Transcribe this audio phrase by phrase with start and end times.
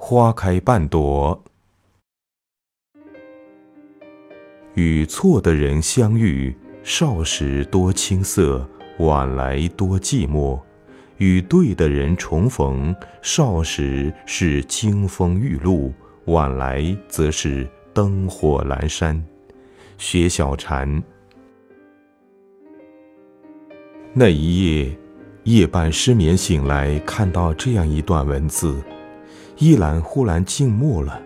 [0.00, 1.44] 花开半朵。
[4.74, 8.66] 与错的人相遇，少时多青涩，
[9.00, 10.58] 晚来多寂寞；
[11.16, 15.92] 与对的人重逢，少时是金风玉露，
[16.26, 19.22] 晚来则是灯火阑珊。
[19.98, 21.02] 薛小禅。
[24.14, 24.96] 那一夜，
[25.42, 28.80] 夜半失眠醒来，看到这样一段文字，
[29.58, 31.20] 依兰忽然静默了。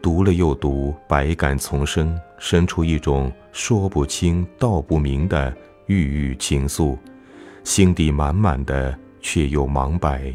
[0.00, 5.54] 读了又读，百感丛生，生出一种说不清道不明的
[5.86, 6.96] 郁郁情愫，
[7.64, 10.32] 心底满满的却又茫白。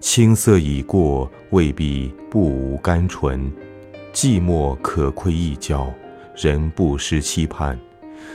[0.00, 3.52] 青涩已过，未必不无甘醇。
[4.14, 5.92] 寂寞可窥一角，
[6.34, 7.78] 人不失期盼。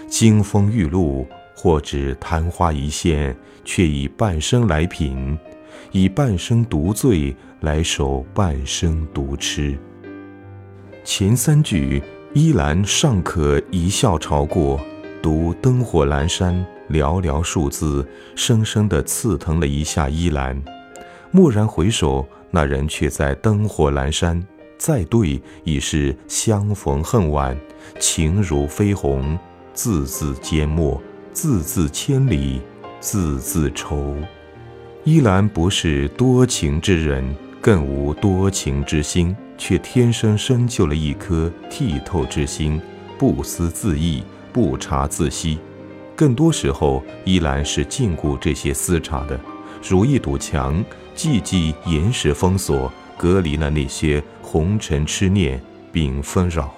[0.08, 1.26] 金风玉露，
[1.56, 5.36] 或只昙花一现，却以半生来品，
[5.92, 9.78] 以半生独醉来守半生独痴。
[11.04, 12.02] 前三句
[12.34, 14.80] 依兰尚可一笑朝过，
[15.22, 20.62] 读灯火阑珊寥寥数字，生生地刺疼了一下依兰。
[21.32, 24.46] 蓦然回首，那人却在灯火阑珊。
[24.78, 27.58] 再对，已是相逢恨晚，
[27.98, 29.40] 情如飞鸿，
[29.74, 32.62] 字字缄默，字字千里，
[33.00, 34.16] 字字愁。
[35.06, 37.24] 依兰不是多情之人，
[37.62, 39.36] 更无多情之心。
[39.56, 42.82] 却天生生就了一颗剔透之心，
[43.18, 45.60] 不思自意，不察自惜。
[46.16, 49.40] 更多时候，依兰是禁锢这些思察的，
[49.88, 50.84] 如一堵墙，
[51.16, 56.74] 寂寂严实封锁，隔离了那些红尘痴念并纷扰。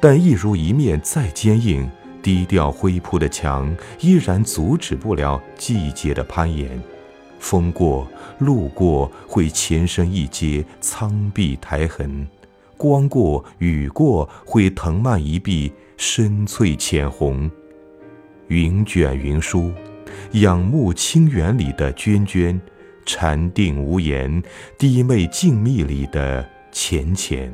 [0.00, 1.88] 但一如一面再坚硬、
[2.22, 6.80] 低调灰扑的墙，依然阻止不了季节的攀岩。
[7.38, 8.06] 风过，
[8.38, 12.24] 路过，会前生一阶苍壁苔痕；
[12.76, 17.50] 光过，雨过，会藤蔓一碧深翠浅红。
[18.46, 19.72] 云卷云舒，
[20.32, 22.60] 仰慕清源里的涓涓，
[23.04, 24.40] 禅定无言，
[24.78, 27.52] 低媚静谧里的浅浅。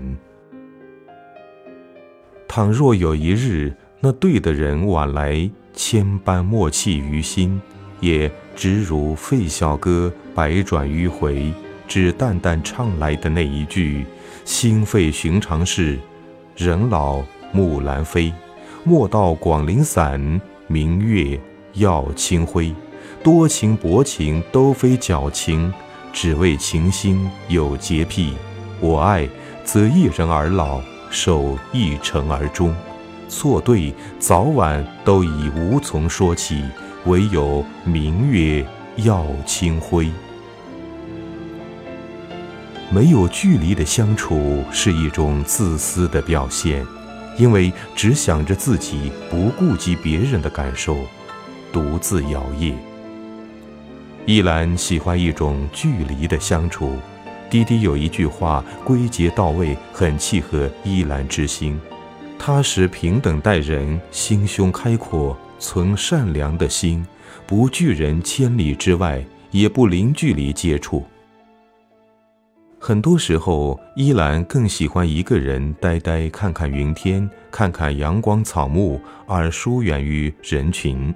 [2.46, 7.60] 倘若有一日，那对的人晚来，千般默契于心。
[8.00, 11.52] 也只如费小歌百转迂回，
[11.88, 14.06] 只淡淡唱来的那一句
[14.46, 15.98] ：“心肺寻常事，
[16.56, 17.20] 人老
[17.50, 18.32] 木兰飞。
[18.84, 21.36] 莫道广陵散，明月
[21.74, 22.72] 耀清辉。
[23.20, 25.74] 多情薄情都非矫情，
[26.12, 28.34] 只为情心有洁癖。
[28.78, 29.28] 我爱
[29.64, 30.80] 则一人而老，
[31.10, 32.72] 守一城而终。
[33.28, 36.64] 错对早晚都已无从说起。”
[37.06, 38.66] 唯有明月
[38.96, 40.10] 耀清辉。
[42.90, 46.84] 没有距离的相处是一种自私的表现，
[47.38, 50.96] 因为只想着自己，不顾及别人的感受，
[51.72, 52.74] 独自摇曳。
[54.26, 56.96] 依兰喜欢一种距离的相处。
[57.48, 61.80] 滴滴有一句话归结到位，很契合依兰之心。
[62.38, 65.36] 踏实平等待人，心胸开阔。
[65.60, 67.04] 存善良的心，
[67.44, 71.04] 不拒人千里之外，也不零距离接触。
[72.78, 81.12] 很多时候，依兰更喜欢一个人呆呆看看云天，看看阳光草木，而疏远于人群。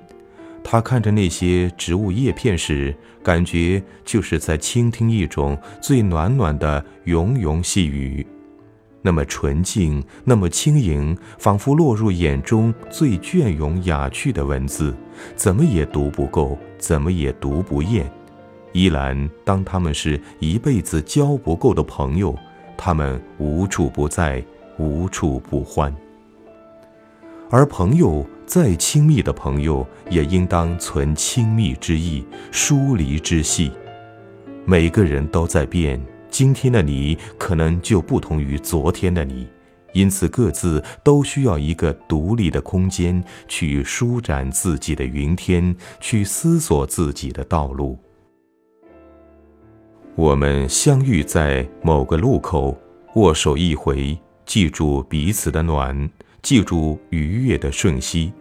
[0.65, 8.27] 他看着那些植物叶片时，感觉就是在倾听一种最暖暖的融融细雨。
[9.02, 14.94] 那么纯净，那么轻盈，仿佛落入眼中最隽永雅趣的文字，
[15.34, 18.10] 怎么也读不够，怎么也读不厌。
[18.72, 22.34] 依然，当他们是一辈子交不够的朋友，
[22.76, 24.42] 他们无处不在，
[24.78, 25.94] 无处不欢。
[27.50, 33.70] 而朋友再亲密的朋友，也应当存亲密之意，疏离之隙。
[34.64, 36.00] 每个人都在变。
[36.32, 39.46] 今天的你可能就不同于昨天的你，
[39.93, 47.99] 因此各自都需要一个独立的空间去舒展自己的云天，去思索自己的道路。
[50.14, 52.75] 我们相遇在某个路口，
[53.14, 58.32] 握手一回，记住彼此的暖，记住愉悦的瞬息。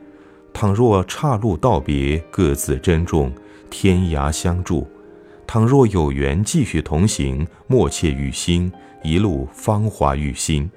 [0.54, 3.34] 倘若岔路道别，各自珍重，
[3.70, 4.88] 天涯相助。
[5.54, 8.72] 倘若有缘继续同行，默契于心，
[9.04, 10.72] 一路芳华于心。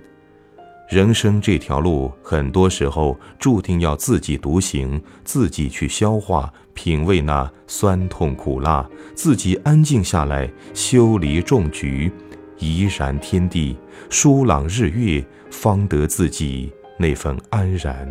[0.89, 8.85] 人生这条路，很多时候注定要自己独行，自己去消化、品味那酸痛苦辣，
[9.15, 12.11] 自己安静下来，修篱种菊，
[12.59, 13.77] 怡然天地，
[14.11, 18.11] 舒朗日月，方得自己那份安然。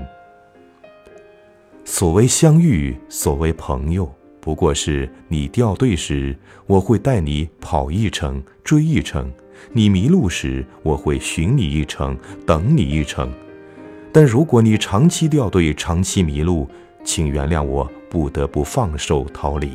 [1.84, 4.10] 所谓相遇，所谓朋友，
[4.44, 6.36] 不过是你掉队时，
[6.68, 9.26] 我会带你跑一程、追一程；
[9.72, 13.32] 你迷路时，我会寻你一程、等你一程。
[14.12, 16.68] 但如果你长期掉队、长期迷路，
[17.06, 19.72] 请原谅我，不得不放手逃离。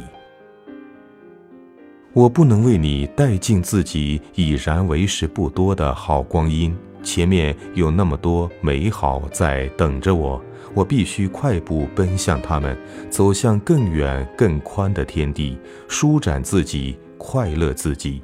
[2.13, 10.39] 我不能为你带尽自己已然为时不多的好光阴，前面有那么多美好在等着我。
[10.79, 12.79] 我必须快步奔向他们，
[13.11, 15.59] 走向更远更宽的天地，
[15.89, 18.23] 舒展自己，快乐自己。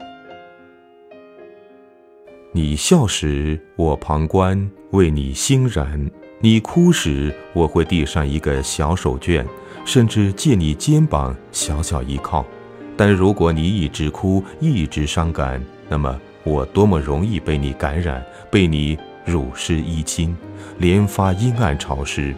[2.52, 6.08] 你笑时，我旁观，为你欣然；
[6.38, 9.44] 你哭时，我会递上一个小手绢，
[9.84, 12.46] 甚至借你肩膀小小依靠。
[12.96, 18.96] 但如果你一直哭，一直伤感，那么我多么容易被你感染，被你。
[19.24, 20.36] 乳湿衣襟，
[20.78, 22.34] 连发阴暗潮湿。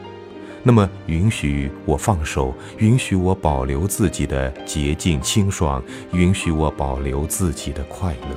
[0.62, 8.36] 那么，允许我放手，允许我保留自己的洁净清爽，允许我保留自己的快乐。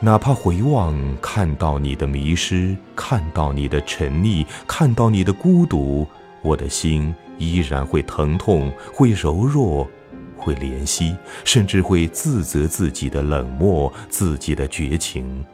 [0.00, 6.06] 哪怕回望，看到你的迷失，看到你的沉溺，看到你的孤独，
[6.42, 9.86] 我的心依然会疼痛，会柔弱，
[10.36, 15.44] 会怜惜，甚至会自责自己的冷漠，自己的绝情。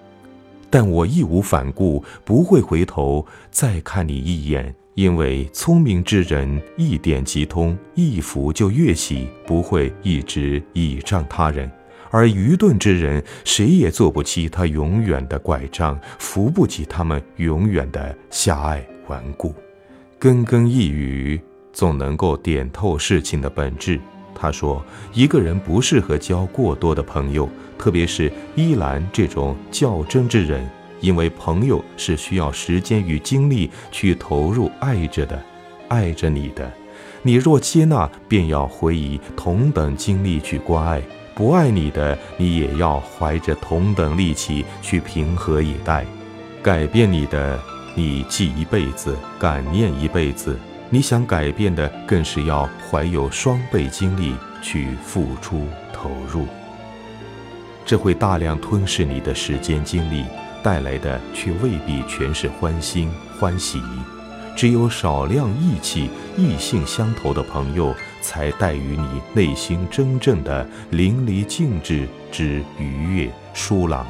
[0.79, 11.67] 但我义无反顾，不会回头再看你一眼，因为聪明之人一点即通，一拂就跃起，不会一直倚仗他人；
[12.11, 19.55] 而愚钝之人，谁也做不起他永远的拐杖，扶不起他们永远的狭隘顽固。
[20.19, 21.41] 耿耿一语，
[21.73, 23.99] 总能够点透事情的本质。
[24.39, 24.85] 他说
[25.15, 27.49] ：“一个人不适合交过多的朋友，
[27.79, 30.69] 特别是依兰这种较真之人，
[31.01, 35.43] 因为朋友是需要时间与精力去投入爱着的，
[35.89, 36.71] 爱着你的。
[37.23, 41.01] 你若接纳，便要回以同等精力去关爱；
[41.35, 46.05] 不爱你的，你也要怀着同等力气去平和以待。
[46.63, 47.59] 改变你的，
[47.95, 56.47] 你记一辈子，感念一辈子。”你想改变的，更是要怀有双倍精力去付出投入。
[57.85, 60.25] 这会大量吞噬你的时间精力，
[60.63, 63.83] 带来的却未必全是欢欣欢喜。
[64.57, 74.07] 只有少量义气、异性相投的朋友，才带予你内心真正的淋漓尽致之愉悦舒朗，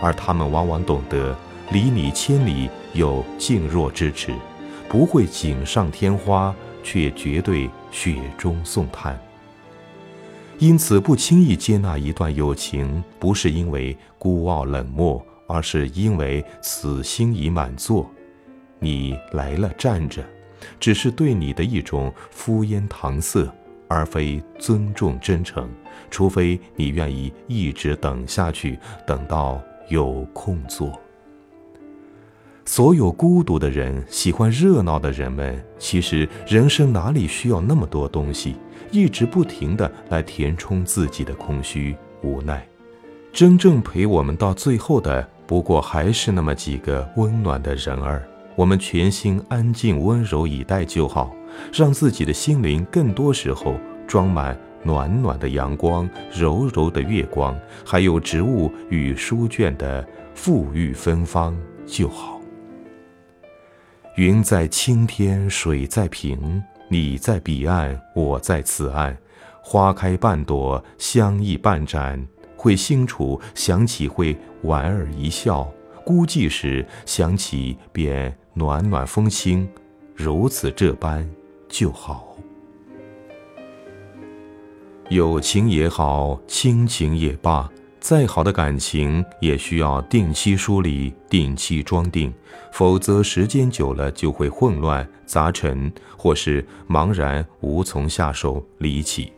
[0.00, 1.34] 而他们往往懂得
[1.70, 4.34] 离你千里有静若咫尺。
[4.92, 9.18] 不会锦上添花，却绝对雪中送炭。
[10.58, 18.06] 因此，不轻易接纳一段友情，不是因为孤傲冷漠，而是因为此心已满座。
[18.80, 20.22] 你来了，站着，
[20.78, 23.50] 只是对你的一种敷衍搪塞，
[23.88, 25.66] 而非尊重真诚。
[26.10, 30.92] 除非你愿意一直等下去，等到有空座。
[32.64, 38.56] 所有孤独的人，喜欢热闹的人们，其实人生哪里需要那么多东西，
[38.90, 42.66] 一直不停的来填充自己的空虚无奈？
[43.32, 48.22] 真正陪我们到最后的，不过还是那么几个温暖的人儿。
[48.54, 51.34] 我们全心安静温柔以待就好，
[51.72, 53.74] 让自己的心灵更多时候
[54.06, 62.41] 装满暖暖的阳光、柔柔的月光，还有植物与书卷的馥郁芬芳就好。
[64.16, 69.16] 云在青天，水在平，你在彼岸，我在此岸。
[69.62, 72.22] 花开半朵，相依半盏。
[72.54, 75.66] 会兴处想起，会莞尔一笑；
[76.04, 79.66] 孤寂时想起，便暖暖风轻。
[80.14, 81.26] 如此这般
[81.66, 82.36] 就好。
[85.08, 87.70] 友情也好，亲情也罢。
[88.02, 92.34] 再好的感情也需要定期梳理、定期装订，
[92.72, 99.32] 否则时间久了就会混乱杂陈，或是茫然无从下手离奇。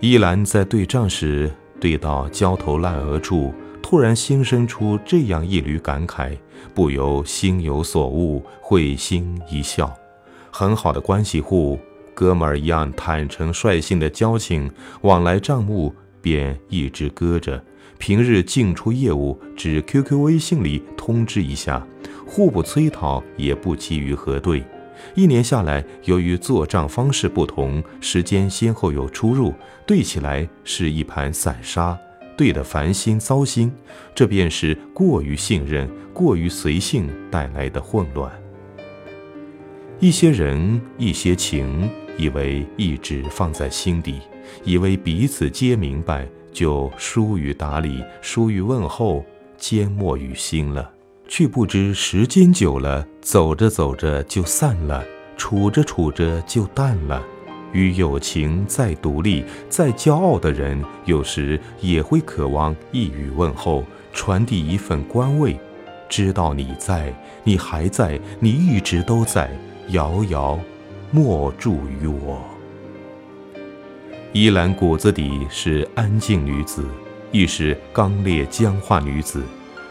[0.00, 6.38] 依兰在对账时，对到焦头烂额处，突然心生出这样一缕感慨，
[6.74, 9.94] 不由心有所悟，会心一笑。
[10.50, 11.78] 很好的关系户，
[12.14, 14.72] 哥们儿一样坦诚率性的交情
[15.02, 15.94] 往来账目。
[16.20, 17.62] 便一直搁着，
[17.98, 21.86] 平日进出业务只 QQ、微信里通知一下，
[22.26, 24.62] 互不催讨，也不急于核对。
[25.14, 29.54] 一年下来，由于做账方式不同，时间先后有出入，
[29.86, 31.98] 对起来是一盘散沙。
[32.36, 33.72] 对得烦心糟心，
[34.14, 38.30] 这便是过于信任、过于随性带来的混乱。
[39.98, 44.20] 一些人、一些情，以为一直放在心底，
[44.64, 49.24] 以为彼此皆明白，就疏于打理、疏于问候、
[49.56, 50.90] 缄默于心了，
[51.28, 55.04] 却不知时间久了，走着走着就散了，
[55.36, 57.22] 处着处着就淡了。
[57.72, 65.54] 与友情再独立、再骄傲的人，有时也会渴望一语问候，传递一份关慰，
[66.08, 67.12] 知道你在，
[67.44, 69.50] 你还在，你一直都在。
[69.90, 70.58] 遥遥，
[71.10, 72.42] 莫助于我。
[74.40, 76.86] 依兰骨子底是安静女子，
[77.32, 79.42] 亦是刚烈僵化女子。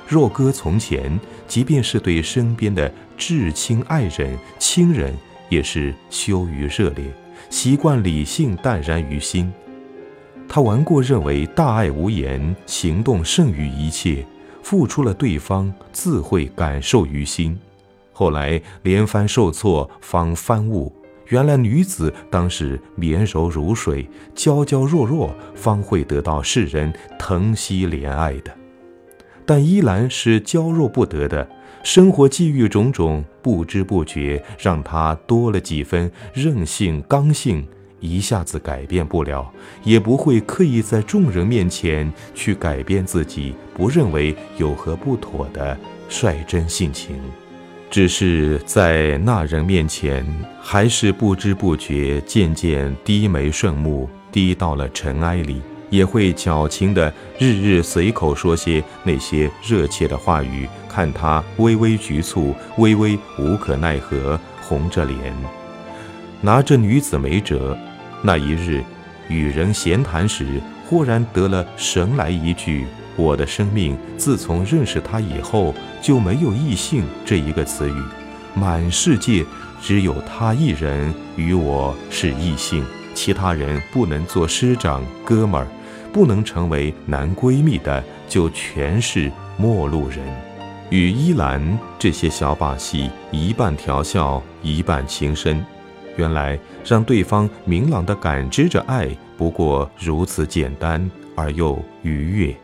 [0.08, 5.14] 若搁从前，即便是对身边的至亲爱人、亲人，
[5.50, 7.04] 也是羞于热烈，
[7.50, 9.52] 习惯理性淡然于心。
[10.48, 14.26] 她顽固认为大爱无言，行动胜于一切，
[14.64, 17.60] 付出了对方自会感受于心。
[18.14, 20.90] 后来连番受挫，方翻悟，
[21.30, 28.52] 原来女子当是绵柔如水，娇娇弱弱，方会得到世人疼惜怜爱的。
[29.46, 31.48] 但依兰是娇弱不得的，
[31.84, 37.66] 生活际遇种种，不知不觉让她多了几分任性刚性，
[38.00, 39.50] 一下子改变不了，
[39.84, 45.78] 也不会刻意在众人面前去改变自己不认为有何不妥的
[46.10, 47.16] 率真性情。
[47.90, 50.26] 只是在那人面前，
[50.62, 60.68] 还是不知不觉渐渐低眉顺目，低到了尘埃里，也会矫情的日日随口说些那些热切的话语。
[60.90, 65.18] 看他微微局促，微微无可奈何，红着脸，
[66.42, 67.78] 拿着女子没辙。
[68.22, 68.84] 那一日，
[69.30, 72.86] 与人闲谈时，忽然得了神来一句。
[73.16, 75.74] 我的生命自从认识他以后，
[76.08, 78.02] 就没有异性这一个词语，
[78.54, 79.46] 满世界
[79.82, 82.82] 只有他一人与我是异性，
[83.14, 85.68] 其他人不能做师长、哥们儿，
[86.14, 90.20] 不能成为男闺蜜的，就全是陌路人。
[90.90, 95.62] 与依兰这些小把戏，一半调笑，一半情深。
[96.16, 102.56] 原来让对方明朗地感知着爱，不过如此简单而又愉悦。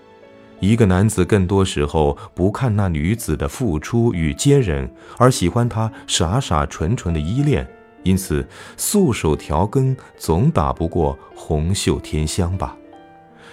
[0.64, 7.68] 一个男子更多时候不看那女子的付出与坚韧，而喜欢她傻傻纯纯的依恋，
[8.04, 12.78] 因此素手调羹总打不过红袖添香吧。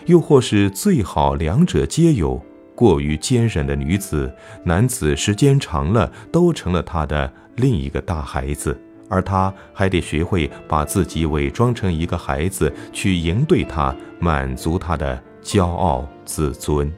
[0.07, 2.41] 又或是最好两者皆有，
[2.77, 16.91] 过于坚韧的女子，男子时间长了都成了他的另一个大孩子，而他还得学会把自己伪装成一个孩子去迎对他，满足他的骄傲自尊。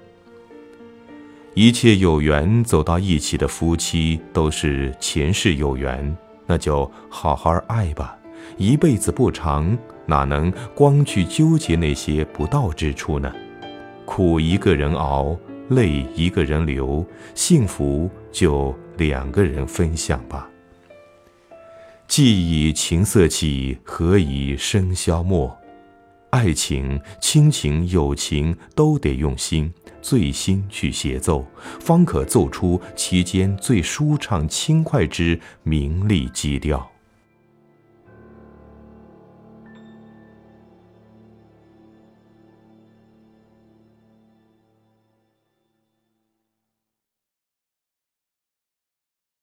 [1.54, 6.16] 一切有缘走到一起的夫妻都是前世有缘，
[6.46, 8.16] 那就好好爱吧。
[8.58, 9.76] 一辈子不长，
[10.06, 13.32] 哪能光去纠结那些不到之处呢？
[14.04, 15.34] 苦一个人熬，
[15.68, 20.48] 泪一个人流，幸福就两个人分享吧。
[22.12, 25.58] 既以情色起，何以笙箫默？
[26.28, 29.72] 爱情、亲情、友情都得用心。
[30.02, 31.42] 醉心去协奏，
[31.80, 36.91] 方可奏出其间最舒畅轻快之明丽基调。